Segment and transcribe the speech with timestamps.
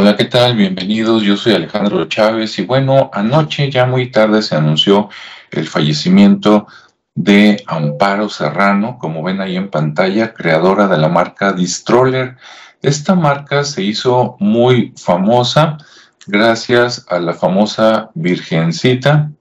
[0.00, 0.54] Hola, ¿qué tal?
[0.54, 1.24] Bienvenidos.
[1.24, 5.08] Yo soy Alejandro Chávez y bueno, anoche ya muy tarde se anunció
[5.50, 6.68] el fallecimiento
[7.16, 12.36] de Amparo Serrano, como ven ahí en pantalla, creadora de la marca Distroller.
[12.80, 15.78] Esta marca se hizo muy famosa
[16.28, 19.32] gracias a la famosa Virgencita,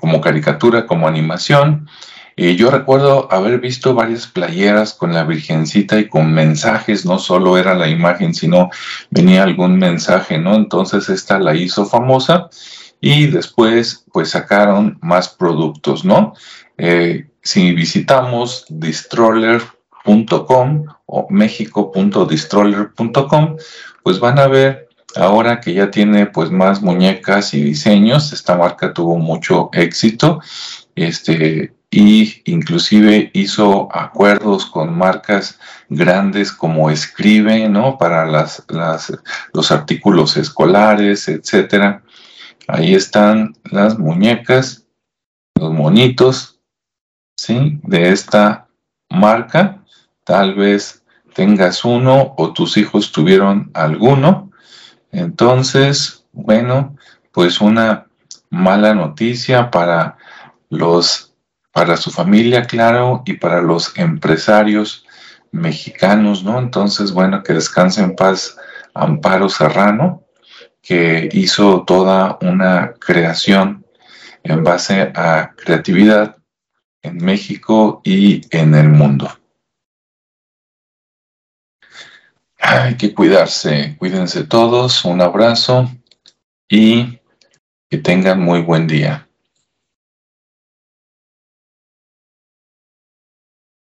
[0.00, 1.88] como caricatura, como animación.
[2.42, 7.58] Eh, yo recuerdo haber visto varias playeras con la Virgencita y con mensajes, no solo
[7.58, 8.70] era la imagen, sino
[9.10, 10.54] venía algún mensaje, ¿no?
[10.54, 12.48] Entonces esta la hizo famosa
[12.98, 16.32] y después pues sacaron más productos, ¿no?
[16.78, 23.56] Eh, si visitamos distroller.com o mexico.distroller.com,
[24.02, 28.94] pues van a ver ahora que ya tiene pues más muñecas y diseños, esta marca
[28.94, 30.40] tuvo mucho éxito,
[30.94, 35.58] este, y inclusive hizo acuerdos con marcas
[35.88, 37.98] grandes como Escribe, ¿no?
[37.98, 38.64] Para las,
[39.52, 42.02] los artículos escolares, etcétera.
[42.68, 44.86] Ahí están las muñecas,
[45.56, 46.60] los monitos,
[47.36, 47.80] ¿sí?
[47.82, 48.68] De esta
[49.08, 49.82] marca.
[50.24, 51.02] Tal vez
[51.34, 54.52] tengas uno o tus hijos tuvieron alguno.
[55.10, 56.96] Entonces, bueno,
[57.32, 58.06] pues una
[58.48, 60.16] mala noticia para
[60.68, 61.29] los
[61.72, 65.06] para su familia, claro, y para los empresarios
[65.52, 66.58] mexicanos, ¿no?
[66.58, 68.56] Entonces, bueno, que descanse en paz
[68.94, 70.24] Amparo Serrano,
[70.82, 73.84] que hizo toda una creación
[74.42, 76.36] en base a creatividad
[77.02, 79.30] en México y en el mundo.
[82.58, 85.90] Hay que cuidarse, cuídense todos, un abrazo
[86.68, 87.20] y
[87.88, 89.29] que tengan muy buen día.